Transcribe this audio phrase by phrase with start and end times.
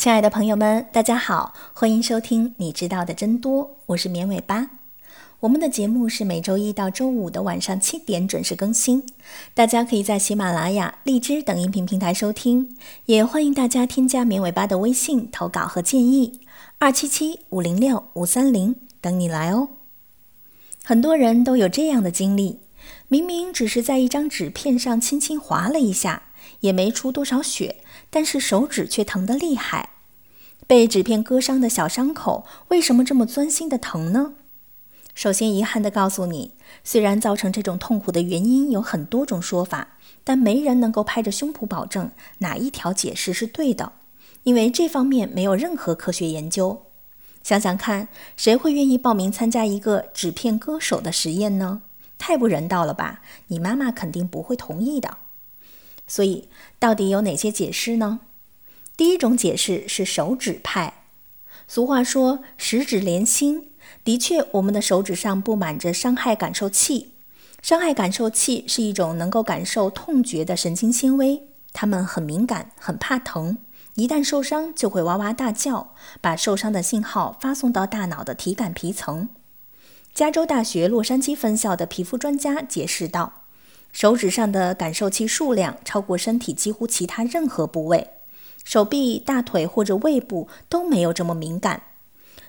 [0.00, 4.70] 亲爱的朋友们，大家好，欢迎收听你知道的真多，我是绵尾巴。
[5.40, 9.04] 我们的节目是每周一到周五的晚上七点准时更新，
[9.52, 12.74] 大家可以在喜马拉雅、荔枝等音频平台收听，
[13.04, 16.40] 也欢迎大家添加绵尾巴的微信投稿和建议，
[16.78, 19.68] 二七七五零六五三零等你来哦。
[20.82, 22.60] 很多人都有这样的经历，
[23.08, 26.22] 明明只是在一张纸片上轻轻划了一下，
[26.60, 27.76] 也没出多少血，
[28.08, 29.90] 但是手指却疼得厉害。
[30.70, 34.34] 被纸片割伤的小伤口，为什么这么钻心的疼呢？
[35.16, 36.52] 首先，遗憾地告诉你，
[36.84, 43.94] 虽然造成这种痛苦的原因有很多种说法，但没人能够拍着胸脯保证哪一条解释是对的，
[44.44, 46.82] 因为这方面没有任何科学研究。
[47.42, 51.82] 想想看，谁会愿意报名参加一个纸片割手的实验呢？
[52.16, 53.22] 太不人道了吧！
[53.48, 55.16] 你妈妈肯定不会同意的。
[56.06, 56.48] 所以，
[56.78, 58.20] 到底有哪些解释呢？
[59.00, 61.04] 第一种解释是手指派。
[61.66, 63.70] 俗话说“十指连心”，
[64.04, 67.12] 的确，我们的手指上布满着伤害感受器。
[67.62, 73.56] 伤害感受器是一种能够感受痛觉的神经纤维，它们很敏感，很怕疼，
[73.94, 79.30] 一旦受伤就会哇哇大叫，把受伤的信号发送到大脑的体感皮层。
[80.12, 83.44] 加州大学洛杉矶分校的皮肤专家解释道
[83.94, 88.08] ：“手指上的感受器数量超过身体几乎其他任何部位。”
[88.64, 91.82] 手臂、大腿或者胃部都没有这么敏感，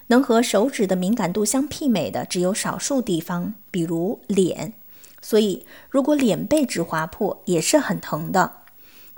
[0.07, 4.73] 能和手指的敏感度相媲美的只有少数地方，比如脸。
[5.21, 8.57] 所以，如果脸被纸划破，也是很疼的。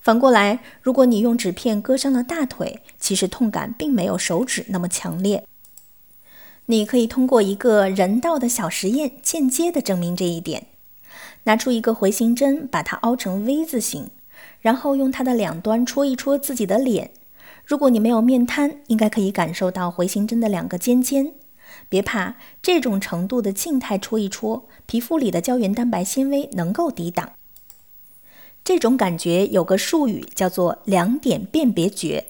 [0.02, 5.46] 反过来，如果你用纸片割伤了大腿，其实痛感并没有手指那么强烈。
[6.66, 10.68] 你可以通过一个人道的小实验，间接地证明这一点。
[11.46, 14.09] 拿出一个回形针，把它凹成 V 字形。
[14.63, 17.12] 然后用它的两端戳一戳自己的脸。
[17.66, 21.34] 如果你没有面瘫，应该可以感受到回形针的两个尖尖。
[21.90, 27.34] 别怕，这种程度的静态戳一戳，皮肤里的胶原蛋白纤维能够抵挡。
[28.63, 32.28] 这种感觉有个术语叫做两点辨别觉。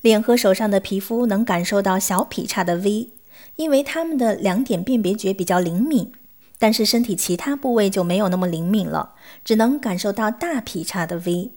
[0.00, 3.10] 脸和手上的皮肤能感受到小劈叉的 V，
[3.56, 6.12] 因为它们的两点辨别觉比较灵敏。
[6.58, 9.14] 但是身体其他部位就没有那么灵敏了，
[9.44, 11.52] 只能感受到大劈叉的 V。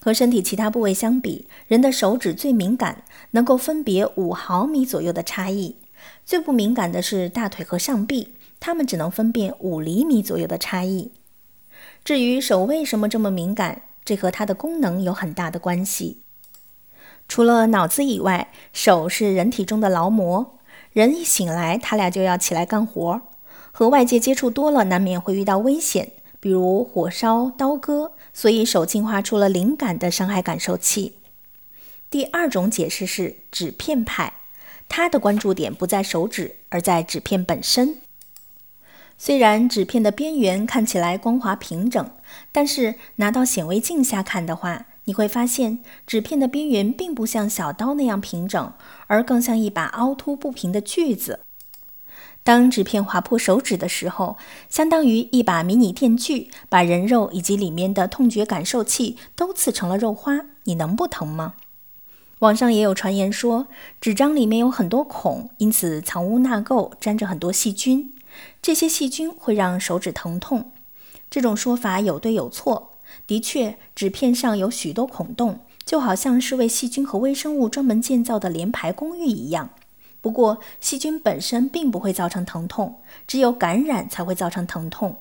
[0.00, 5.76] 和身体其他部位相比，人的手指最敏感，能够分别五毫米左右的差异。
[6.24, 11.10] 最不敏感的是大腿和上臂，它们只能分辨五厘米左右的差异。
[12.04, 16.18] 至于手为什么这么敏感，这和它的功能有很大的关系。
[17.28, 20.58] 除了脑子以外，手是人体中的劳模。
[20.92, 23.20] 人一醒来，他俩就要起来干活，
[23.72, 26.12] 和外界接触多了，难免会遇到危险。
[26.46, 31.14] 比如火烧、刀割，所以手进化出了灵感的伤害感受器。
[32.08, 34.32] 第二种解释是纸片派，
[34.88, 37.96] 它的关注点不在手指，而在纸片本身。
[39.18, 42.08] 虽然纸片的边缘看起来光滑平整，
[42.52, 48.72] 但是拿到显微镜下看的话，你会发现纸片的边缘并不像小刀那样平整，
[49.08, 51.40] 而更像一把凹凸不平的锯子。
[52.46, 54.36] 当纸片划破手指的时候，
[54.68, 60.42] 相当于一把迷你电锯，把人肉以及里面的痛觉感受器都刺成了肉花。
[60.62, 61.54] 你能不疼吗？
[62.38, 63.66] 网上也有传言说，
[64.00, 68.14] 纸张里面有很多孔，因此藏污纳垢，沾着很多细菌。
[68.62, 70.70] 这些细菌会让手指疼痛。
[71.28, 72.92] 这种说法有对有错。
[73.26, 79.70] 的确，纸片上有许多孔洞，就好像是为细菌和微生物专门建造的联排公寓一样。
[80.26, 85.18] 不过，细菌本身并不会造成疼痛，只有感染才会造成疼痛。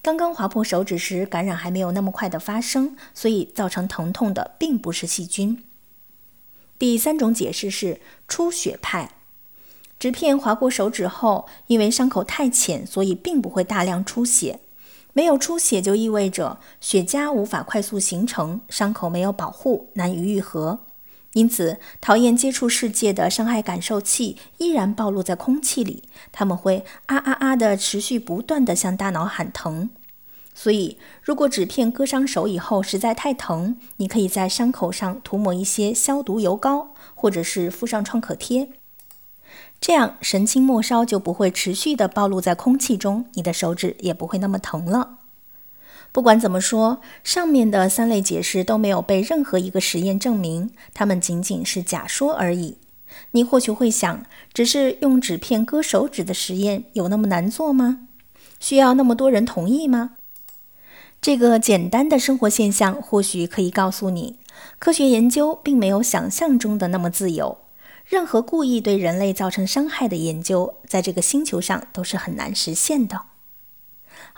[0.00, 5.62] 刚刚划破手指时，感染还没有那么快的发生，所以造成疼痛的并不是细菌。
[6.78, 9.10] 第三种解释是出血派，
[9.98, 14.60] 纸片划过手指后，因为伤口太浅，所以并不会大量出血。
[15.12, 20.85] 没有出血就意味着血痂无法快速形成，伤口没有保护，难以愈合。
[21.36, 26.02] 因此，讨厌接触世界的伤害感受器依然暴露在空气里，
[26.32, 29.90] 他们会啊啊啊的持续不断的向大脑喊疼。
[30.54, 38.70] 所以，如果纸片割伤手以后实在太疼，你可以在伤口上涂抹一些消毒油膏，或者是敷上创可贴，
[39.78, 45.15] 这样神经末梢就不会持续的暴露在空气中，你的手指也不会那么疼了。
[46.16, 52.78] 不管怎么说，上面的三类解释都没有被任何一个实验证明，它们仅仅是假说而已。
[53.32, 54.24] 你或许会想，
[54.54, 58.08] 只是用纸片割手指的实验有那么难做吗？
[58.58, 60.12] 需要那么多人同意吗？
[61.20, 64.38] 这个简单的生活现象或许可以告诉你，
[64.78, 67.58] 科学研究并没有想象中的那么自由。
[68.06, 73.20] 任何故意对人类造成伤害的研究，在这个星球上都是很难实现的。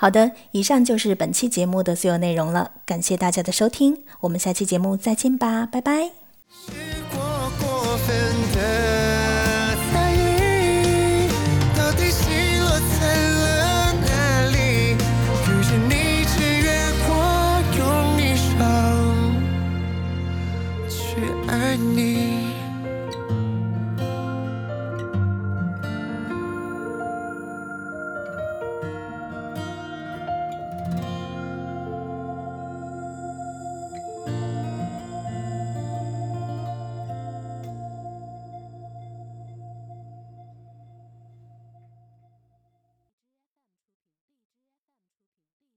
[0.00, 6.12] 好的，以上就是本期节目的所有内容了，感谢大家的收听，我们下期节目再见吧，拜拜。
[6.48, 6.70] 是
[7.10, 7.18] 过
[7.58, 8.16] 过分
[8.54, 8.97] 的